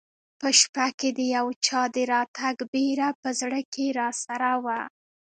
په 0.39 0.47
شپه 0.59 0.87
کې 0.99 1.09
د 1.17 1.19
یو 1.35 1.47
چا 1.65 1.81
د 1.95 1.97
راتګ 2.13 2.55
بېره 2.73 3.09
په 3.21 3.29
زړه 3.39 3.59
کې 3.73 3.85
راسره 3.99 4.51
وه. 4.65 4.79